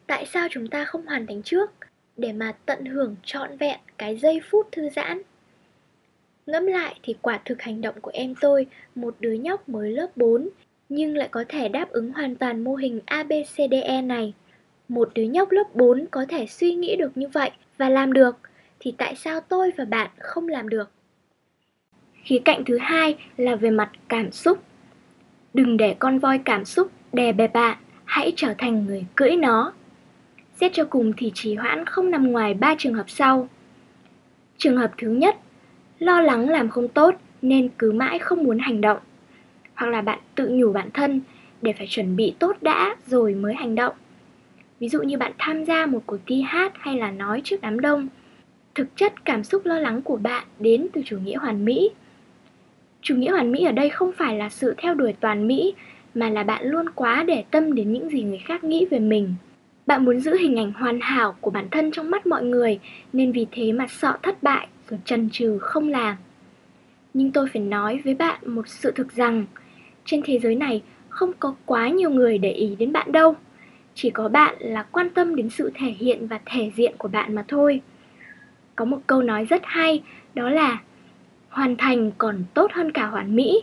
tại 0.08 0.26
sao 0.26 0.48
chúng 0.52 0.68
ta 0.68 0.86
không 0.86 1.06
hoàn 1.06 1.28
thành 1.28 1.44
trước 1.44 1.72
để 2.18 2.34
mà 2.34 2.56
tận 2.66 2.86
hưởng 2.86 3.16
trọn 3.24 3.58
vẹn 3.58 3.80
cái 3.98 4.18
giây 4.18 4.42
phút 4.50 4.68
thư 4.72 4.90
giãn? 4.90 5.22
Ngẫm 6.46 6.66
lại 6.66 7.00
thì 7.04 7.16
quả 7.22 7.40
thực 7.46 7.62
hành 7.62 7.82
động 7.82 7.96
của 8.02 8.12
em 8.14 8.34
tôi, 8.42 8.66
một 8.96 9.16
đứa 9.20 9.34
nhóc 9.34 9.70
mới 9.70 9.92
lớp 9.92 10.18
4, 10.18 10.50
nhưng 10.90 11.18
lại 11.18 11.28
có 11.32 11.44
thể 11.50 11.70
đáp 11.70 11.90
ứng 11.90 12.14
hoàn 12.14 12.36
toàn 12.36 12.64
mô 12.64 12.76
hình 12.76 13.00
ABCDE 13.06 14.02
này. 14.02 14.34
Một 14.88 15.10
đứa 15.16 15.24
nhóc 15.24 15.52
lớp 15.52 15.76
4 15.76 16.06
có 16.12 16.26
thể 16.30 16.48
suy 16.48 16.74
nghĩ 16.74 16.96
được 16.96 17.18
như 17.18 17.28
vậy 17.28 17.52
và 17.78 17.90
làm 17.90 18.14
được, 18.14 18.36
thì 18.80 18.94
tại 18.98 19.16
sao 19.16 19.40
tôi 19.40 19.72
và 19.78 19.86
bạn 19.86 20.10
không 20.20 20.48
làm 20.48 20.70
được? 20.70 20.92
Khía 22.24 22.40
cạnh 22.46 22.64
thứ 22.66 22.78
hai 22.78 23.16
là 23.38 23.56
về 23.56 23.70
mặt 23.70 23.92
cảm 24.08 24.32
xúc. 24.32 24.58
Đừng 25.54 25.78
để 25.78 25.96
con 26.00 26.20
voi 26.20 26.40
cảm 26.46 26.66
xúc 26.66 26.92
đè 27.14 27.32
bẹp 27.32 27.54
bạn, 27.54 27.78
hãy 28.06 28.34
trở 28.36 28.54
thành 28.58 28.86
người 28.86 29.06
cưỡi 29.16 29.36
nó. 29.36 29.74
Xét 30.60 30.74
cho 30.74 30.86
cùng 30.86 31.14
thì 31.18 31.32
trì 31.36 31.56
hoãn 31.56 31.86
không 31.86 32.12
nằm 32.12 32.32
ngoài 32.32 32.54
ba 32.54 32.76
trường 32.78 32.94
hợp 32.94 33.10
sau. 33.10 33.50
Trường 34.58 34.78
hợp 34.78 34.92
thứ 34.98 35.10
nhất, 35.10 35.36
lo 36.00 36.22
lắng 36.22 36.50
làm 36.50 36.70
không 36.70 36.88
tốt 36.88 37.16
nên 37.42 37.70
cứ 37.78 37.92
mãi 37.92 38.20
không 38.20 38.44
muốn 38.44 38.60
hành 38.60 38.82
động 38.82 38.98
hoặc 39.76 39.88
là 39.88 40.02
bạn 40.02 40.20
tự 40.36 40.50
nhủ 40.50 40.72
bản 40.74 40.92
thân 40.92 41.22
để 41.62 41.74
phải 41.74 41.88
chuẩn 41.90 42.16
bị 42.16 42.36
tốt 42.40 42.58
đã 42.62 42.96
rồi 43.08 43.34
mới 43.34 43.54
hành 43.54 43.76
động. 43.76 43.96
Ví 44.80 44.90
dụ 44.90 45.02
như 45.02 45.18
bạn 45.18 45.32
tham 45.38 45.66
gia 45.66 45.86
một 45.86 46.04
cuộc 46.06 46.18
thi 46.26 46.42
hát 46.42 46.74
hay 46.80 46.98
là 46.98 47.12
nói 47.12 47.42
trước 47.44 47.62
đám 47.62 47.80
đông. 47.80 48.08
Thực 48.76 48.88
chất 48.96 49.26
cảm 49.26 49.44
xúc 49.44 49.66
lo 49.66 49.80
lắng 49.80 50.02
của 50.02 50.18
bạn 50.18 50.44
đến 50.60 50.88
từ 50.94 51.02
chủ 51.06 51.18
nghĩa 51.18 51.38
hoàn 51.38 51.66
mỹ. 51.66 51.90
Chủ 53.02 53.16
nghĩa 53.16 53.32
hoàn 53.32 53.52
mỹ 53.52 53.64
ở 53.64 53.72
đây 53.72 53.90
không 53.90 54.12
phải 54.18 54.38
là 54.38 54.50
sự 54.50 54.74
theo 54.78 54.94
đuổi 54.94 55.14
toàn 55.20 55.48
mỹ, 55.48 55.74
mà 56.14 56.30
là 56.30 56.44
bạn 56.44 56.66
luôn 56.66 56.90
quá 56.90 57.24
để 57.24 57.44
tâm 57.52 57.76
đến 57.76 57.94
những 57.94 58.10
gì 58.10 58.24
người 58.24 58.42
khác 58.46 58.64
nghĩ 58.64 58.86
về 58.86 59.00
mình. 59.00 59.36
Bạn 59.88 60.06
muốn 60.06 60.20
giữ 60.20 60.36
hình 60.36 60.60
ảnh 60.60 60.72
hoàn 60.72 61.00
hảo 61.02 61.36
của 61.42 61.52
bản 61.52 61.68
thân 61.72 61.92
trong 61.92 62.12
mắt 62.12 62.28
mọi 62.28 62.44
người, 62.44 62.80
nên 63.14 63.32
vì 63.32 63.48
thế 63.52 63.72
mà 63.72 63.88
sợ 63.88 64.18
thất 64.24 64.44
bại 64.44 64.68
rồi 64.90 65.00
chần 65.06 65.30
chừ 65.30 65.58
không 65.62 65.90
làm. 65.90 66.16
Nhưng 67.14 67.32
tôi 67.32 67.48
phải 67.54 67.62
nói 67.62 68.02
với 68.06 68.14
bạn 68.14 68.40
một 68.46 68.68
sự 68.68 68.92
thực 68.92 69.12
rằng, 69.12 69.46
trên 70.06 70.22
thế 70.26 70.40
giới 70.40 70.56
này 70.56 70.84
không 71.10 71.32
có 71.40 71.56
quá 71.66 71.90
nhiều 71.90 72.10
người 72.10 72.38
để 72.38 72.52
ý 72.52 72.76
đến 72.76 72.94
bạn 72.94 73.12
đâu. 73.12 73.36
Chỉ 73.96 74.10
có 74.10 74.30
bạn 74.30 74.56
là 74.60 74.84
quan 74.84 75.10
tâm 75.10 75.36
đến 75.36 75.50
sự 75.50 75.72
thể 75.76 75.88
hiện 75.88 76.28
và 76.28 76.40
thể 76.46 76.72
diện 76.76 76.94
của 76.98 77.08
bạn 77.08 77.36
mà 77.36 77.46
thôi. 77.48 77.82
Có 78.76 78.86
một 78.86 79.00
câu 79.08 79.22
nói 79.22 79.46
rất 79.46 79.62
hay, 79.66 80.04
đó 80.34 80.50
là 80.50 80.80
Hoàn 81.50 81.76
thành 81.76 82.12
còn 82.18 82.44
tốt 82.54 82.72
hơn 82.74 82.92
cả 82.92 83.06
hoàn 83.06 83.36
mỹ. 83.36 83.62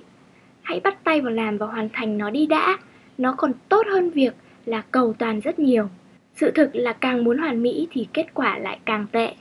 hãy 0.62 0.80
bắt 0.80 1.04
tay 1.04 1.20
vào 1.20 1.32
làm 1.32 1.58
và 1.58 1.66
hoàn 1.66 1.88
thành 1.92 2.18
nó 2.18 2.30
đi 2.30 2.46
đã. 2.46 2.78
Nó 3.18 3.34
còn 3.36 3.52
tốt 3.68 3.86
hơn 3.86 4.10
việc 4.10 4.34
là 4.66 4.82
cầu 4.90 5.14
toàn 5.18 5.40
rất 5.40 5.58
nhiều. 5.58 5.88
Sự 6.36 6.50
thực 6.50 6.76
là 6.76 6.92
càng 6.92 7.24
muốn 7.24 7.38
hoàn 7.38 7.62
mỹ 7.62 7.88
thì 7.90 8.08
kết 8.12 8.26
quả 8.34 8.58
lại 8.58 8.78
càng 8.84 9.06
tệ. 9.12 9.34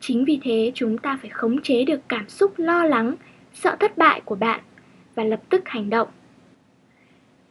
Chính 0.00 0.24
vì 0.24 0.38
thế 0.42 0.72
chúng 0.74 0.98
ta 0.98 1.18
phải 1.20 1.30
khống 1.30 1.62
chế 1.62 1.84
được 1.84 2.00
cảm 2.08 2.28
xúc 2.28 2.54
lo 2.56 2.84
lắng, 2.84 3.14
sợ 3.54 3.76
thất 3.80 3.98
bại 3.98 4.20
của 4.24 4.34
bạn 4.34 4.60
và 5.14 5.24
lập 5.24 5.40
tức 5.50 5.62
hành 5.68 5.90
động. 5.90 6.08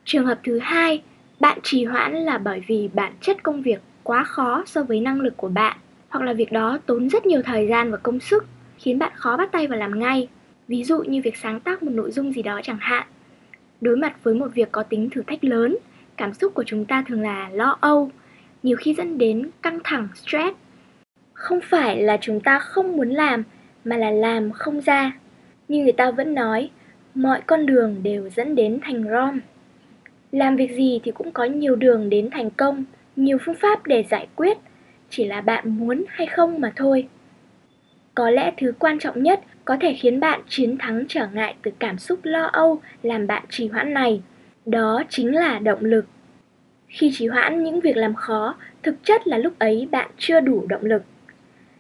Trường 0.06 0.26
hợp 0.26 0.40
thứ 0.44 0.60
hai, 0.60 1.02
bạn 1.40 1.60
trì 1.64 1.86
hoãn 1.86 2.14
là 2.14 2.38
bởi 2.38 2.64
vì 2.68 2.90
bản 2.94 3.14
chất 3.22 3.44
công 3.44 3.62
việc 3.62 3.82
quá 4.04 4.24
khó 4.24 4.64
so 4.66 4.84
với 4.84 5.00
năng 5.00 5.22
lực 5.22 5.38
của 5.38 5.50
bạn, 5.50 5.78
hoặc 6.10 6.26
là 6.26 6.34
việc 6.34 6.52
đó 6.52 6.80
tốn 6.86 7.10
rất 7.10 7.26
nhiều 7.26 7.42
thời 7.42 7.68
gian 7.68 7.92
và 7.92 7.98
công 7.98 8.20
sức, 8.20 8.46
khiến 8.78 9.00
bạn 9.00 9.12
khó 9.16 9.38
bắt 9.38 9.52
tay 9.52 9.68
vào 9.68 9.80
làm 9.80 10.00
ngay. 10.00 10.28
Ví 10.68 10.84
dụ 10.84 11.04
như 11.04 11.22
việc 11.24 11.38
sáng 11.38 11.60
tác 11.60 11.84
một 11.84 11.92
nội 11.92 12.12
dung 12.12 12.34
gì 12.34 12.42
đó 12.42 12.60
chẳng 12.64 12.78
hạn. 12.80 13.08
Đối 13.82 13.96
mặt 13.96 14.24
với 14.24 14.34
một 14.34 14.48
việc 14.54 14.72
có 14.72 14.84
tính 14.84 15.10
thử 15.10 15.22
thách 15.28 15.44
lớn, 15.44 15.78
cảm 16.18 16.34
xúc 16.34 16.54
của 16.54 16.64
chúng 16.64 16.86
ta 16.86 17.04
thường 17.08 17.22
là 17.22 17.50
lo 17.54 17.78
âu, 17.82 18.12
nhiều 18.64 18.78
khi 18.78 18.94
dẫn 18.94 19.18
đến 19.18 19.50
căng 19.62 19.80
thẳng, 19.84 20.08
stress. 20.16 20.56
Không 21.34 21.60
phải 21.64 22.02
là 22.02 22.18
chúng 22.22 22.40
ta 22.40 22.60
không 22.60 22.98
muốn 22.98 23.10
làm, 23.10 23.44
mà 23.86 23.98
là 23.98 24.12
làm 24.12 24.52
không 24.52 24.82
ra. 24.82 25.12
Như 25.68 25.84
người 25.84 25.92
ta 25.92 26.12
vẫn 26.12 26.34
nói, 26.34 26.70
mọi 27.16 27.42
con 27.46 27.66
đường 27.66 28.04
đều 28.04 28.30
dẫn 28.30 28.56
đến 28.56 28.80
thành 28.82 29.04
Rom. 29.04 29.40
Làm 30.32 30.56
việc 30.56 30.72
gì 30.72 31.00
thì 31.04 31.12
cũng 31.12 31.32
có 31.32 31.44
nhiều 31.44 31.76
đường 31.76 32.10
đến 32.10 32.30
thành 32.32 32.50
công, 32.50 32.84
nhiều 33.16 33.38
phương 33.46 33.56
pháp 33.56 33.86
để 33.86 34.04
giải 34.10 34.28
quyết, 34.36 34.58
chỉ 35.10 35.26
là 35.26 35.42
bạn 35.42 35.78
muốn 35.78 36.04
hay 36.10 36.28
không 36.28 36.62
mà 36.62 36.74
thôi. 36.76 37.08
Có 38.16 38.30
lẽ 38.30 38.54
thứ 38.58 38.74
quan 38.80 39.00
trọng 39.00 39.24
nhất 39.24 39.40
có 39.66 39.78
thể 39.82 39.94
khiến 39.94 40.20
bạn 40.20 40.42
chiến 40.48 40.78
thắng 40.78 41.06
trở 41.08 41.28
ngại 41.34 41.56
từ 41.62 41.72
cảm 41.80 41.98
xúc 41.98 42.20
lo 42.24 42.44
âu 42.44 42.82
làm 43.04 43.28
bạn 43.28 43.44
trì 43.50 43.68
hoãn 43.68 43.94
này, 43.94 44.22
đó 44.66 45.04
chính 45.10 45.36
là 45.36 45.60
động 45.60 45.86
lực. 45.86 46.06
Khi 46.94 47.12
trì 47.14 47.28
hoãn 47.28 47.64
những 47.64 47.80
việc 47.80 47.98
làm 47.98 48.16
khó, 48.16 48.56
thực 48.84 48.96
chất 49.04 49.28
là 49.28 49.38
lúc 49.38 49.60
ấy 49.60 49.88
bạn 49.92 50.10
chưa 50.18 50.40
đủ 50.40 50.66
động 50.70 50.86
lực. 50.86 51.04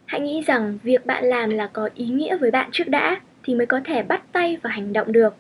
Hãy 0.05 0.21
nghĩ 0.21 0.41
rằng 0.41 0.77
việc 0.83 1.05
bạn 1.05 1.25
làm 1.25 1.49
là 1.49 1.67
có 1.67 1.89
ý 1.95 2.05
nghĩa 2.05 2.37
với 2.37 2.51
bạn 2.51 2.69
trước 2.71 2.87
đã 2.87 3.19
thì 3.43 3.55
mới 3.55 3.65
có 3.65 3.81
thể 3.85 4.03
bắt 4.03 4.23
tay 4.31 4.57
và 4.61 4.69
hành 4.69 4.93
động 4.93 5.11
được. 5.11 5.35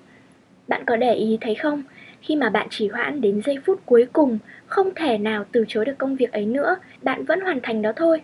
Bạn 0.67 0.83
có 0.85 0.95
để 0.95 1.13
ý 1.13 1.37
thấy 1.41 1.55
không, 1.55 1.83
khi 2.21 2.35
mà 2.35 2.49
bạn 2.49 2.67
trì 2.69 2.87
hoãn 2.87 3.21
đến 3.21 3.41
giây 3.45 3.57
phút 3.65 3.81
cuối 3.85 4.07
cùng, 4.13 4.39
không 4.65 4.89
thể 4.95 5.17
nào 5.17 5.45
từ 5.51 5.65
chối 5.67 5.85
được 5.85 5.97
công 5.97 6.15
việc 6.15 6.31
ấy 6.31 6.45
nữa, 6.45 6.75
bạn 7.01 7.25
vẫn 7.25 7.41
hoàn 7.41 7.59
thành 7.63 7.81
đó 7.81 7.91
thôi. 7.95 8.21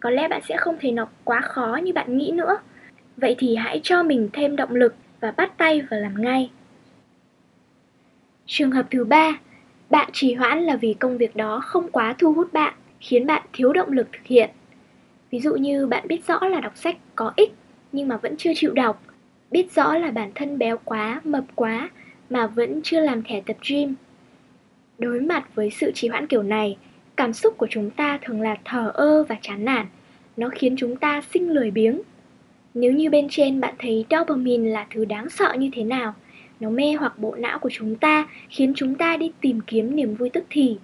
Có 0.00 0.10
lẽ 0.10 0.28
bạn 0.28 0.42
sẽ 0.48 0.56
không 0.56 0.76
thấy 0.80 0.90
nó 0.90 1.08
quá 1.24 1.40
khó 1.40 1.78
như 1.82 1.92
bạn 1.92 2.18
nghĩ 2.18 2.30
nữa. 2.30 2.56
Vậy 3.16 3.34
thì 3.38 3.56
hãy 3.56 3.80
cho 3.82 4.02
mình 4.02 4.28
thêm 4.32 4.56
động 4.56 4.74
lực 4.74 4.94
và 5.20 5.30
bắt 5.30 5.58
tay 5.58 5.82
và 5.90 5.96
làm 5.96 6.22
ngay. 6.22 6.50
Trường 8.46 8.70
hợp 8.70 8.86
thứ 8.90 9.04
ba, 9.04 9.38
bạn 9.92 10.10
trì 10.12 10.34
hoãn 10.34 10.62
là 10.62 10.76
vì 10.76 10.94
công 10.94 11.18
việc 11.18 11.36
đó 11.36 11.60
không 11.64 11.88
quá 11.88 12.14
thu 12.18 12.32
hút 12.32 12.52
bạn, 12.52 12.74
khiến 13.00 13.26
bạn 13.26 13.42
thiếu 13.52 13.72
động 13.72 13.92
lực 13.92 14.08
thực 14.12 14.24
hiện. 14.24 14.50
Ví 15.30 15.40
dụ 15.40 15.54
như 15.54 15.86
bạn 15.86 16.08
biết 16.08 16.26
rõ 16.26 16.40
là 16.48 16.60
đọc 16.60 16.76
sách 16.76 16.96
có 17.14 17.32
ích 17.36 17.52
nhưng 17.92 18.08
mà 18.08 18.16
vẫn 18.16 18.36
chưa 18.36 18.50
chịu 18.54 18.72
đọc, 18.72 19.02
biết 19.50 19.72
rõ 19.74 19.98
là 19.98 20.10
bản 20.10 20.30
thân 20.34 20.58
béo 20.58 20.78
quá, 20.84 21.20
mập 21.24 21.44
quá 21.54 21.90
mà 22.30 22.46
vẫn 22.46 22.80
chưa 22.84 23.00
làm 23.00 23.22
thẻ 23.22 23.40
tập 23.46 23.56
gym. 23.68 23.94
Đối 24.98 25.20
mặt 25.20 25.54
với 25.54 25.70
sự 25.70 25.92
trì 25.94 26.08
hoãn 26.08 26.26
kiểu 26.26 26.42
này, 26.42 26.76
cảm 27.16 27.32
xúc 27.32 27.58
của 27.58 27.66
chúng 27.70 27.90
ta 27.90 28.18
thường 28.22 28.40
là 28.40 28.56
thờ 28.64 28.90
ơ 28.94 29.24
và 29.28 29.36
chán 29.42 29.64
nản. 29.64 29.86
Nó 30.36 30.48
khiến 30.48 30.74
chúng 30.78 30.96
ta 30.96 31.22
sinh 31.34 31.50
lười 31.50 31.70
biếng. 31.70 32.00
Nếu 32.74 32.92
như 32.92 33.10
bên 33.10 33.26
trên 33.30 33.60
bạn 33.60 33.74
thấy 33.78 34.06
dopamine 34.10 34.70
là 34.70 34.86
thứ 34.90 35.04
đáng 35.04 35.28
sợ 35.30 35.54
như 35.58 35.70
thế 35.72 35.84
nào, 35.84 36.14
nó 36.62 36.70
mê 36.70 36.92
hoặc 36.92 37.18
bộ 37.18 37.34
não 37.34 37.58
của 37.58 37.70
chúng 37.72 37.96
ta, 37.96 38.28
khiến 38.48 38.72
chúng 38.76 38.94
ta 38.94 39.16
đi 39.16 39.32
tìm 39.40 39.60
kiếm 39.66 39.96
niềm 39.96 40.14
vui 40.14 40.30
tức 40.30 40.44
thì, 40.50 40.78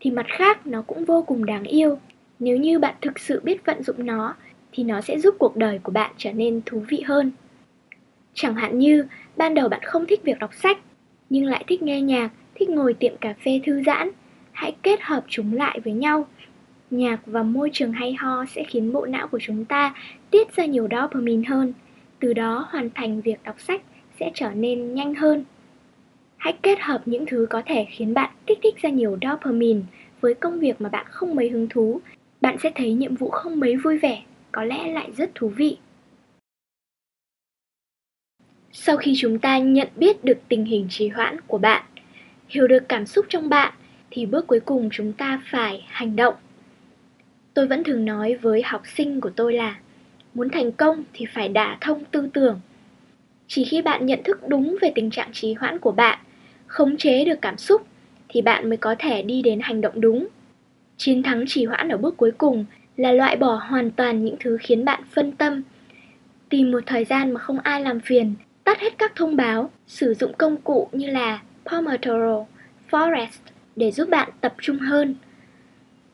thì 0.00 0.10
mặt 0.10 0.26
khác 0.28 0.66
nó 0.66 0.82
cũng 0.82 1.04
vô 1.04 1.22
cùng 1.22 1.44
đáng 1.44 1.64
yêu. 1.64 1.98
Nếu 2.38 2.56
như 2.56 2.78
bạn 2.78 2.94
thực 3.00 3.18
sự 3.18 3.40
biết 3.44 3.66
vận 3.66 3.82
dụng 3.82 4.06
nó, 4.06 4.34
thì 4.72 4.82
nó 4.84 5.00
sẽ 5.00 5.18
giúp 5.18 5.34
cuộc 5.38 5.56
đời 5.56 5.80
của 5.82 5.92
bạn 5.92 6.10
trở 6.16 6.32
nên 6.32 6.60
thú 6.66 6.84
vị 6.88 7.00
hơn. 7.06 7.32
Chẳng 8.34 8.54
hạn 8.54 8.78
như, 8.78 9.06
ban 9.36 9.54
đầu 9.54 9.68
bạn 9.68 9.80
không 9.82 10.06
thích 10.06 10.20
việc 10.24 10.38
đọc 10.38 10.54
sách, 10.54 10.78
nhưng 11.30 11.44
lại 11.44 11.64
thích 11.66 11.82
nghe 11.82 12.00
nhạc, 12.00 12.30
thích 12.54 12.70
ngồi 12.70 12.94
tiệm 12.94 13.16
cà 13.16 13.34
phê 13.44 13.60
thư 13.64 13.82
giãn. 13.82 14.10
Hãy 14.52 14.76
kết 14.82 15.00
hợp 15.02 15.24
chúng 15.28 15.52
lại 15.52 15.80
với 15.84 15.92
nhau. 15.92 16.26
Nhạc 16.90 17.20
và 17.26 17.42
môi 17.42 17.70
trường 17.72 17.92
hay 17.92 18.14
ho 18.14 18.44
sẽ 18.44 18.64
khiến 18.64 18.92
bộ 18.92 19.06
não 19.06 19.28
của 19.28 19.38
chúng 19.42 19.64
ta 19.64 19.94
tiết 20.30 20.56
ra 20.56 20.64
nhiều 20.64 20.88
dopamine 20.90 21.48
hơn. 21.48 21.72
Từ 22.20 22.32
đó 22.32 22.66
hoàn 22.70 22.90
thành 22.94 23.20
việc 23.20 23.38
đọc 23.44 23.60
sách 23.60 23.82
sẽ 24.20 24.30
trở 24.34 24.50
nên 24.50 24.94
nhanh 24.94 25.14
hơn. 25.14 25.44
Hãy 26.36 26.54
kết 26.62 26.80
hợp 26.80 27.02
những 27.06 27.26
thứ 27.26 27.46
có 27.50 27.62
thể 27.66 27.86
khiến 27.90 28.14
bạn 28.14 28.30
kích 28.46 28.58
thích 28.62 28.74
ra 28.82 28.90
nhiều 28.90 29.18
dopamine 29.22 29.80
với 30.20 30.34
công 30.34 30.60
việc 30.60 30.80
mà 30.80 30.88
bạn 30.88 31.06
không 31.08 31.34
mấy 31.34 31.48
hứng 31.48 31.68
thú. 31.68 32.00
Bạn 32.40 32.56
sẽ 32.62 32.72
thấy 32.74 32.92
nhiệm 32.92 33.14
vụ 33.14 33.30
không 33.30 33.60
mấy 33.60 33.76
vui 33.76 33.98
vẻ, 33.98 34.22
có 34.52 34.64
lẽ 34.64 34.92
lại 34.92 35.10
rất 35.16 35.34
thú 35.34 35.48
vị. 35.48 35.76
Sau 38.72 38.96
khi 38.96 39.14
chúng 39.16 39.38
ta 39.38 39.58
nhận 39.58 39.88
biết 39.96 40.24
được 40.24 40.38
tình 40.48 40.64
hình 40.64 40.86
trì 40.90 41.08
hoãn 41.08 41.40
của 41.46 41.58
bạn, 41.58 41.84
hiểu 42.48 42.66
được 42.66 42.88
cảm 42.88 43.06
xúc 43.06 43.26
trong 43.28 43.48
bạn, 43.48 43.74
thì 44.10 44.26
bước 44.26 44.46
cuối 44.46 44.60
cùng 44.60 44.88
chúng 44.92 45.12
ta 45.12 45.42
phải 45.50 45.84
hành 45.88 46.16
động. 46.16 46.34
Tôi 47.54 47.66
vẫn 47.66 47.84
thường 47.84 48.04
nói 48.04 48.34
với 48.34 48.62
học 48.62 48.82
sinh 48.86 49.20
của 49.20 49.30
tôi 49.30 49.52
là 49.52 49.78
muốn 50.34 50.48
thành 50.50 50.72
công 50.72 51.04
thì 51.12 51.26
phải 51.34 51.48
đả 51.48 51.78
thông 51.80 52.04
tư 52.04 52.28
tưởng. 52.32 52.60
Chỉ 53.48 53.64
khi 53.64 53.82
bạn 53.82 54.06
nhận 54.06 54.22
thức 54.24 54.48
đúng 54.48 54.76
về 54.80 54.92
tình 54.94 55.10
trạng 55.10 55.32
trì 55.32 55.54
hoãn 55.54 55.78
của 55.78 55.92
bạn, 55.92 56.18
khống 56.66 56.96
chế 56.96 57.24
được 57.24 57.38
cảm 57.42 57.58
xúc 57.58 57.86
thì 58.28 58.42
bạn 58.42 58.68
mới 58.68 58.76
có 58.76 58.94
thể 58.98 59.22
đi 59.22 59.42
đến 59.42 59.60
hành 59.62 59.80
động 59.80 60.00
đúng. 60.00 60.26
Chiến 60.96 61.22
thắng 61.22 61.44
trì 61.48 61.64
hoãn 61.64 61.88
ở 61.88 61.96
bước 61.96 62.16
cuối 62.16 62.30
cùng 62.38 62.64
là 62.96 63.12
loại 63.12 63.36
bỏ 63.36 63.60
hoàn 63.68 63.90
toàn 63.90 64.24
những 64.24 64.36
thứ 64.40 64.58
khiến 64.60 64.84
bạn 64.84 65.02
phân 65.10 65.32
tâm. 65.32 65.62
Tìm 66.48 66.72
một 66.72 66.80
thời 66.86 67.04
gian 67.04 67.30
mà 67.30 67.40
không 67.40 67.58
ai 67.58 67.80
làm 67.80 68.00
phiền 68.00 68.34
tắt 68.64 68.80
hết 68.80 68.98
các 68.98 69.12
thông 69.16 69.36
báo, 69.36 69.70
sử 69.86 70.14
dụng 70.14 70.32
công 70.38 70.56
cụ 70.56 70.88
như 70.92 71.10
là 71.10 71.40
Pomodoro, 71.64 72.44
Forest 72.90 73.38
để 73.76 73.90
giúp 73.90 74.08
bạn 74.08 74.30
tập 74.40 74.54
trung 74.60 74.78
hơn. 74.78 75.14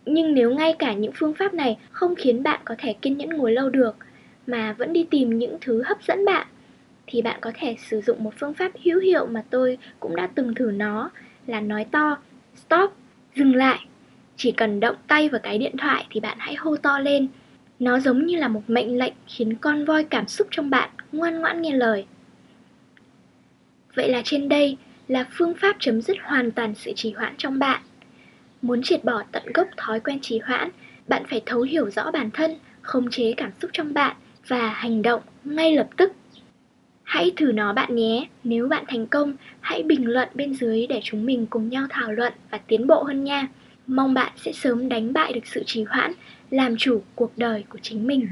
Nhưng 0.07 0.35
nếu 0.35 0.51
ngay 0.51 0.75
cả 0.79 0.93
những 0.93 1.13
phương 1.15 1.35
pháp 1.35 1.55
này 1.55 1.79
không 1.91 2.15
khiến 2.15 2.43
bạn 2.43 2.61
có 2.65 2.75
thể 2.79 2.93
kiên 2.93 3.17
nhẫn 3.17 3.29
ngồi 3.29 3.53
lâu 3.53 3.71
được, 3.71 3.97
mà 4.47 4.73
vẫn 4.73 4.93
đi 4.93 5.07
tìm 5.11 5.39
những 5.39 5.57
thứ 5.61 5.83
hấp 5.87 6.03
dẫn 6.03 6.25
bạn, 6.25 6.47
thì 7.11 7.23
bạn 7.23 7.39
có 7.41 7.53
thể 7.55 7.77
sử 7.79 8.01
dụng 8.01 8.25
một 8.25 8.35
phương 8.39 8.55
pháp 8.55 8.73
hữu 8.85 9.01
hiệu 9.01 9.27
mà 9.27 9.45
tôi 9.51 9.79
cũng 10.01 10.17
đã 10.17 10.29
từng 10.35 10.55
thử 10.55 10.71
nó 10.71 11.11
là 11.47 11.61
nói 11.61 11.87
to, 11.91 12.17
stop, 12.57 12.93
dừng 13.35 13.55
lại. 13.55 13.87
Chỉ 14.37 14.53
cần 14.53 14.81
động 14.81 14.97
tay 15.07 15.29
vào 15.29 15.41
cái 15.43 15.59
điện 15.59 15.77
thoại 15.79 16.07
thì 16.11 16.21
bạn 16.21 16.37
hãy 16.41 16.55
hô 16.55 16.77
to 16.77 16.99
lên. 16.99 17.29
Nó 17.79 18.01
giống 18.01 18.27
như 18.27 18.37
là 18.37 18.49
một 18.49 18.63
mệnh 18.69 18.99
lệnh 18.99 19.13
khiến 19.27 19.55
con 19.55 19.85
voi 19.85 20.05
cảm 20.05 20.29
xúc 20.29 20.49
trong 20.51 20.71
bạn 20.71 20.91
ngoan 21.13 21.41
ngoãn 21.41 21.63
nghe 21.63 21.73
lời. 21.73 22.07
Vậy 23.95 24.09
là 24.09 24.23
trên 24.25 24.49
đây 24.49 24.77
là 25.09 25.27
phương 25.31 25.55
pháp 25.55 25.77
chấm 25.79 26.03
dứt 26.03 26.17
hoàn 26.23 26.51
toàn 26.51 26.75
sự 26.75 26.93
trì 26.97 27.13
hoãn 27.13 27.35
trong 27.39 27.59
bạn. 27.59 27.81
Muốn 28.63 28.83
triệt 28.83 29.05
bỏ 29.05 29.23
tận 29.33 29.43
gốc 29.55 29.69
thói 29.77 30.01
quen 30.01 30.19
trì 30.23 30.39
hoãn, 30.39 30.71
bạn 31.09 31.23
phải 31.31 31.43
thấu 31.47 31.63
hiểu 31.63 31.91
rõ 31.91 32.11
bản 32.11 32.31
thân, 32.31 32.55
khống 32.83 33.11
chế 33.11 33.35
cảm 33.37 33.51
xúc 33.63 33.71
trong 33.75 33.95
bạn 33.95 34.17
và 34.49 34.69
hành 34.69 35.03
động 35.03 35.23
ngay 35.45 35.77
lập 35.77 35.89
tức. 35.97 36.13
Hãy 37.11 37.33
thử 37.37 37.53
nó 37.53 37.73
bạn 37.73 37.97
nhé, 37.97 38.29
nếu 38.45 38.69
bạn 38.69 38.85
thành 38.89 39.07
công, 39.07 39.35
hãy 39.61 39.83
bình 39.83 40.07
luận 40.07 40.29
bên 40.35 40.55
dưới 40.55 40.87
để 40.87 41.01
chúng 41.05 41.27
mình 41.27 41.47
cùng 41.51 41.69
nhau 41.69 41.87
thảo 41.91 42.13
luận 42.13 42.33
và 42.51 42.59
tiến 42.59 42.87
bộ 42.87 43.03
hơn 43.03 43.25
nha. 43.25 43.49
Mong 43.87 44.15
bạn 44.15 44.33
sẽ 44.37 44.53
sớm 44.53 44.89
đánh 44.89 45.13
bại 45.13 45.33
được 45.33 45.47
sự 45.47 45.63
trì 45.67 45.85
hoãn, 45.85 46.13
làm 46.51 46.77
chủ 46.77 47.03
cuộc 47.15 47.33
đời 47.37 47.65
của 47.69 47.79
chính 47.83 48.07
mình. 48.07 48.29